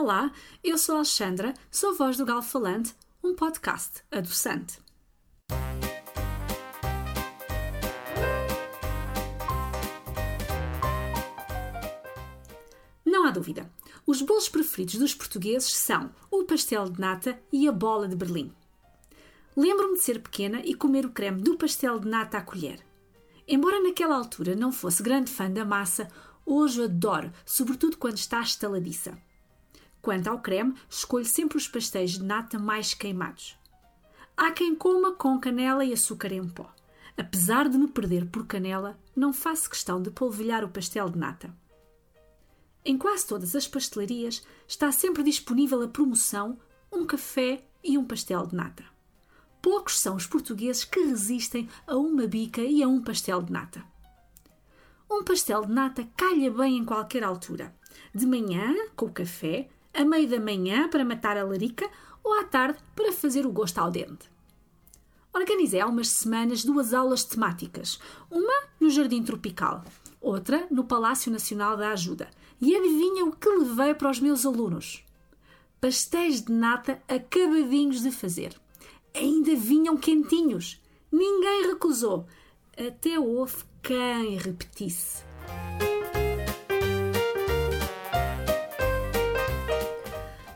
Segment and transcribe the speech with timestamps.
[0.00, 0.30] Olá,
[0.62, 4.78] eu sou a Alexandra, sou a voz do Galo Falante, um podcast adoçante.
[13.04, 13.68] Não há dúvida,
[14.06, 18.52] os bolos preferidos dos portugueses são o pastel de nata e a bola de Berlim.
[19.56, 22.78] Lembro-me de ser pequena e comer o creme do pastel de nata à colher.
[23.48, 26.06] Embora naquela altura não fosse grande fã da massa,
[26.46, 29.18] hoje adoro, sobretudo quando está estaladiça.
[30.00, 33.58] Quanto ao creme, escolho sempre os pastéis de nata mais queimados.
[34.36, 36.72] Há quem coma com canela e açúcar em pó.
[37.16, 41.52] Apesar de me perder por canela, não faço questão de polvilhar o pastel de nata.
[42.84, 46.56] Em quase todas as pastelarias está sempre disponível a promoção
[46.92, 48.84] um café e um pastel de nata.
[49.60, 53.84] Poucos são os portugueses que resistem a uma bica e a um pastel de nata.
[55.10, 57.74] Um pastel de nata calha bem em qualquer altura.
[58.14, 61.90] De manhã, com o café, a meio da manhã para matar a larica
[62.22, 64.30] ou à tarde para fazer o gosto ao dente.
[65.34, 67.98] Organizei há umas semanas duas aulas temáticas,
[68.30, 69.84] uma no Jardim Tropical,
[70.20, 72.30] outra no Palácio Nacional da Ajuda.
[72.60, 75.04] E adivinha o que levei para os meus alunos?
[75.80, 78.54] Pastéis de nata acabadinhos de fazer.
[79.12, 80.80] Ainda vinham quentinhos.
[81.10, 82.24] Ninguém recusou.
[82.76, 85.27] Até houve quem repetisse.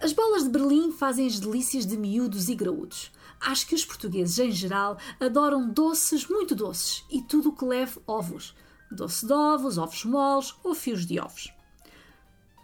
[0.03, 3.13] As bolas de Berlim fazem as delícias de miúdos e graúdos.
[3.41, 8.01] Acho que os portugueses, em geral, adoram doces muito doces e tudo o que leve
[8.05, 8.53] ovos.
[8.91, 11.53] Doce de ovos, ovos moles ou fios de ovos.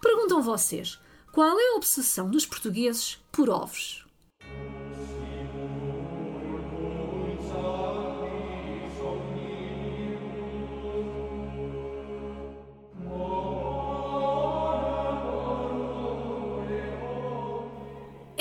[0.01, 0.99] Perguntam vocês,
[1.31, 4.05] qual é a obsessão dos portugueses por ovos?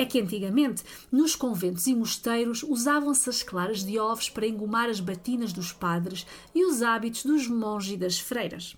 [0.09, 5.53] Que antigamente, nos conventos e mosteiros, usavam-se as claras de ovos para engomar as batinas
[5.53, 8.77] dos padres e os hábitos dos monges e das freiras.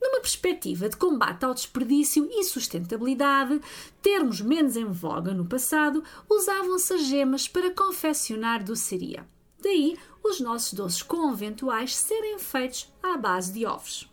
[0.00, 3.60] Numa perspectiva de combate ao desperdício e sustentabilidade,
[4.00, 9.26] termos menos em voga no passado, usavam-se as gemas para confeccionar doçaria.
[9.60, 14.08] Daí os nossos doces conventuais serem feitos à base de ovos.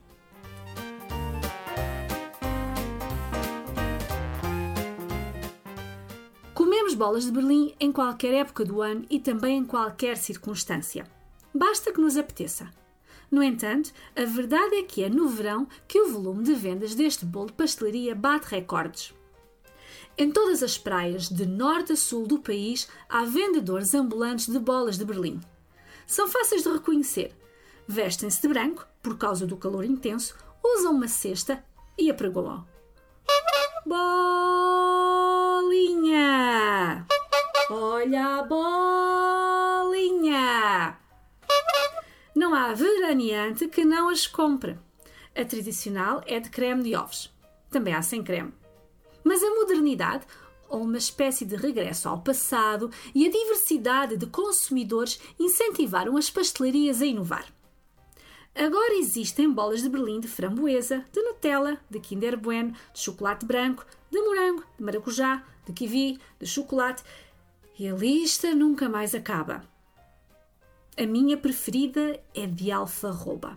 [6.96, 11.06] Bolas de Berlim em qualquer época do ano e também em qualquer circunstância.
[11.54, 12.70] Basta que nos apeteça.
[13.30, 17.26] No entanto, a verdade é que é no verão que o volume de vendas deste
[17.26, 19.14] bolo de pastelaria bate recordes.
[20.18, 24.98] Em todas as praias, de norte a sul do país, há vendedores ambulantes de bolas
[24.98, 25.42] de Berlim.
[26.08, 27.36] São fáceis de reconhecer.
[27.88, 31.64] Vestem-se de branco, por causa do calor intenso, usam uma cesta
[31.98, 32.66] e apregoam.
[33.88, 35.46] Bolinha!
[37.70, 39.88] Olha a bolinha!
[42.36, 44.80] Não há veraneante que não as compre.
[45.36, 47.32] A tradicional é de creme de ovos.
[47.70, 48.52] Também há sem creme.
[49.24, 50.26] Mas a modernidade,
[50.68, 57.04] ou uma espécie de regresso ao passado, e a diversidade de consumidores incentivaram as pastelarias
[57.04, 57.46] a inovar.
[58.56, 63.86] Agora existem bolas de Berlim de framboesa, de Nutella, de Kinder Bueno, de chocolate branco,
[64.10, 67.04] de morango, de maracujá, de kiwi, de chocolate
[67.78, 69.62] e a lista nunca mais acaba.
[70.98, 73.56] A minha preferida é de alfarroba.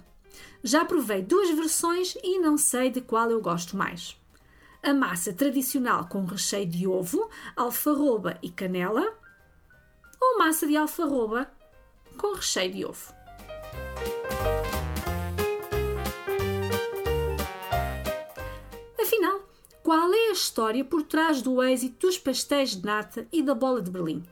[0.65, 4.21] Já provei duas versões e não sei de qual eu gosto mais.
[4.83, 9.17] A massa tradicional com recheio de ovo, alfarroba e canela,
[10.21, 11.49] ou massa de alfarroba
[12.17, 13.18] com recheio de ovo.
[20.29, 24.23] A história por trás do êxito dos pastéis de nata e da bola de Berlim?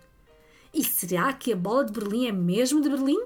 [0.73, 3.25] E será que a bola de Berlim é mesmo de Berlim?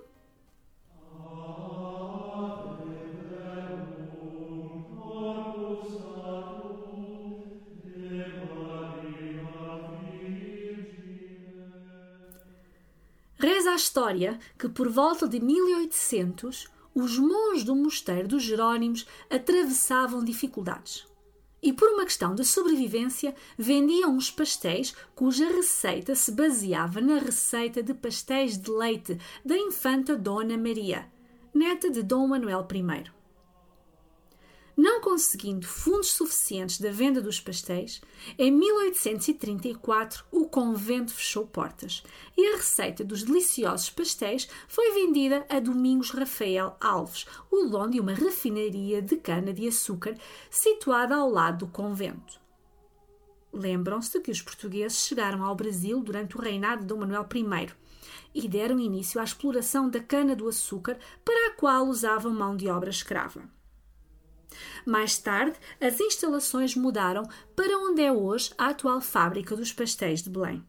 [13.37, 20.22] Reza a história que por volta de 1800 os monges do mosteiro dos Jerónimos atravessavam
[20.22, 21.09] dificuldades
[21.62, 27.82] e, por uma questão de sobrevivência, vendiam uns pastéis cuja receita se baseava na receita
[27.82, 31.06] de pastéis de leite da infanta Dona Maria,
[31.52, 33.19] neta de Dom Manuel I.
[34.82, 38.00] Não conseguindo fundos suficientes da venda dos pastéis,
[38.38, 42.03] em 1834 o convento fechou portas
[42.35, 48.00] e a receita dos deliciosos pastéis foi vendida a Domingos Rafael Alves, o dono de
[48.00, 50.17] uma refinaria de cana-de-açúcar
[50.50, 52.41] situada ao lado do convento.
[53.53, 57.69] Lembram-se de que os portugueses chegaram ao Brasil durante o reinado de Dom Manuel I
[58.35, 63.59] e deram início à exploração da cana-do-açúcar para a qual usavam mão de obra escrava.
[64.85, 67.25] Mais tarde, as instalações mudaram
[67.55, 70.64] para onde é hoje a atual fábrica dos pastéis de Belém.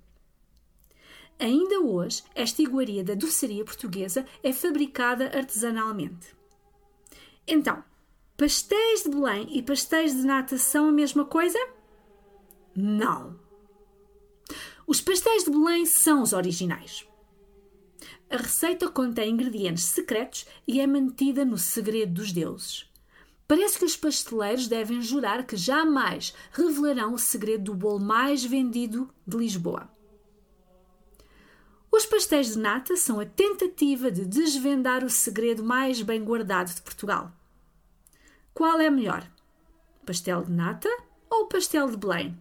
[1.40, 6.36] Ainda hoje, esta iguaria da doçaria portuguesa é fabricada artesanalmente.
[7.48, 7.84] Então,
[8.38, 11.58] pastéis de Belém e pastéis de nata são a mesma coisa?
[12.76, 13.40] Não.
[14.86, 17.08] Os pastéis de Belém são os originais.
[18.30, 22.91] A receita contém ingredientes secretos e é mantida no segredo dos deuses.
[23.52, 29.14] Parece que os pasteleiros devem jurar que jamais revelarão o segredo do bolo mais vendido
[29.28, 29.90] de Lisboa.
[31.92, 36.82] Os pastéis de nata são a tentativa de desvendar o segredo mais bem guardado de
[36.82, 37.30] Portugal.
[38.54, 39.30] Qual é melhor?
[40.06, 40.88] Pastel de nata
[41.30, 42.40] ou pastel de Belém?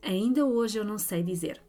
[0.00, 1.60] Ainda hoje eu não sei dizer.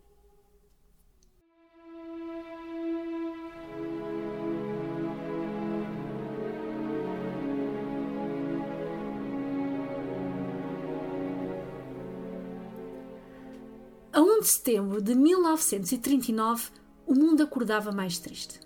[14.48, 16.70] De setembro de 1939,
[17.06, 18.62] o mundo acordava mais triste.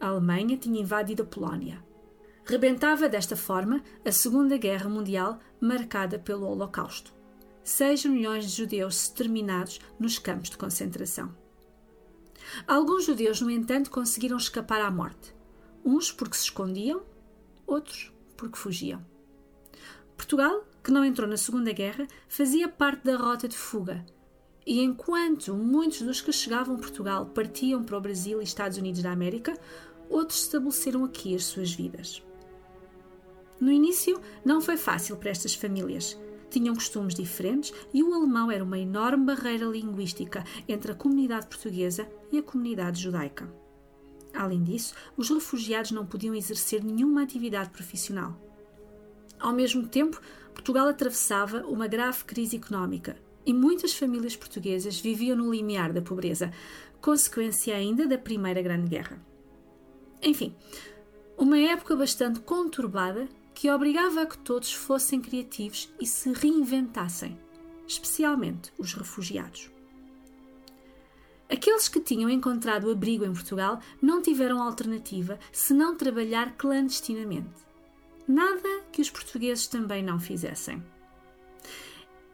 [0.00, 1.84] A Alemanha tinha invadido a Polónia.
[2.44, 7.14] Rebentava desta forma a Segunda Guerra Mundial, marcada pelo Holocausto.
[7.62, 11.32] 6 milhões de judeus exterminados nos campos de concentração.
[12.66, 15.32] Alguns judeus, no entanto, conseguiram escapar à morte.
[15.84, 17.04] Uns porque se escondiam,
[17.68, 19.06] outros porque fugiam.
[20.16, 24.04] Portugal, que não entrou na Segunda Guerra, fazia parte da rota de fuga
[24.70, 29.02] e enquanto muitos dos que chegavam a Portugal partiam para o Brasil e Estados Unidos
[29.02, 29.58] da América,
[30.08, 32.22] outros estabeleceram aqui as suas vidas.
[33.58, 36.16] No início, não foi fácil para estas famílias.
[36.48, 42.08] Tinham costumes diferentes e o alemão era uma enorme barreira linguística entre a comunidade portuguesa
[42.30, 43.52] e a comunidade judaica.
[44.32, 48.40] Além disso, os refugiados não podiam exercer nenhuma atividade profissional.
[49.36, 50.22] Ao mesmo tempo,
[50.54, 56.52] Portugal atravessava uma grave crise económica e muitas famílias portuguesas viviam no limiar da pobreza,
[57.00, 59.20] consequência ainda da Primeira Grande Guerra.
[60.22, 60.54] Enfim,
[61.36, 67.38] uma época bastante conturbada que obrigava a que todos fossem criativos e se reinventassem,
[67.86, 69.70] especialmente os refugiados.
[71.50, 77.68] Aqueles que tinham encontrado abrigo em Portugal não tiveram alternativa senão trabalhar clandestinamente.
[78.28, 80.80] Nada que os portugueses também não fizessem.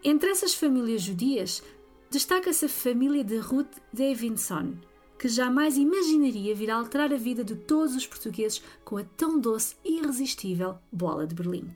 [0.08, 1.64] Entre essas famílias judias,
[2.08, 4.74] destaca-se a família de Ruth Davidson,
[5.18, 9.40] que jamais imaginaria vir a alterar a vida de todos os portugueses com a tão
[9.40, 11.74] doce e irresistível bola de Berlim.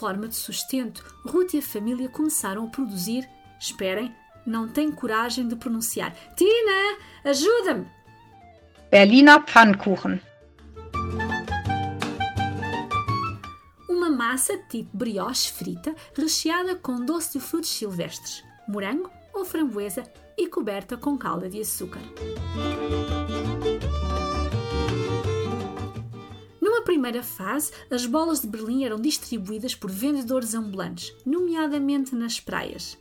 [0.00, 3.28] Forma de sustento, Ruth e a família começaram a produzir.
[3.60, 4.16] Esperem,
[4.46, 6.14] não tenho coragem de pronunciar.
[6.34, 7.86] Tina, ajuda-me!
[8.90, 10.18] Berliner Pfannkuchen.
[13.86, 20.02] Uma massa tipo brioche frita, recheada com doce de frutos silvestres, morango ou framboesa
[20.36, 22.00] e coberta com calda de açúcar.
[26.82, 32.98] Primeira fase, as bolas de Berlim eram distribuídas por vendedores ambulantes, nomeadamente nas praias.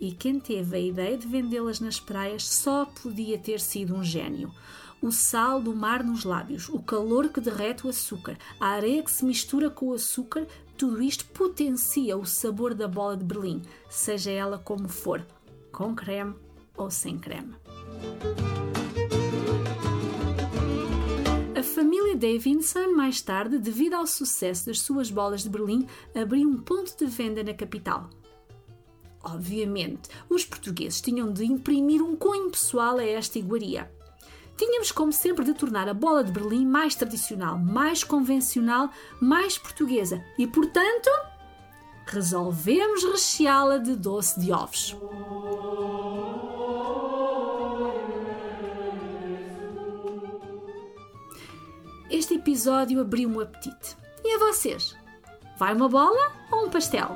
[0.00, 4.52] E quem teve a ideia de vendê-las nas praias só podia ter sido um gênio.
[5.00, 9.10] O sal do mar nos lábios, o calor que derrete o açúcar, a areia que
[9.10, 10.46] se mistura com o açúcar,
[10.76, 15.24] tudo isto potencia o sabor da bola de Berlim, seja ela como for,
[15.70, 16.34] com creme
[16.76, 17.54] ou sem creme.
[21.64, 26.96] Família Davidson, mais tarde, devido ao sucesso das suas bolas de Berlim, abriu um ponto
[26.96, 28.10] de venda na capital.
[29.22, 33.90] Obviamente, os portugueses tinham de imprimir um cunho pessoal a esta iguaria.
[34.56, 38.90] Tínhamos, como sempre, de tornar a bola de Berlim mais tradicional, mais convencional,
[39.20, 41.10] mais portuguesa e, portanto,
[42.06, 44.94] resolvemos recheá-la de doce de ovos.
[52.14, 53.96] Este episódio abriu-me o apetite.
[54.22, 54.94] E a vocês?
[55.58, 57.08] Vai uma bola ou um pastel?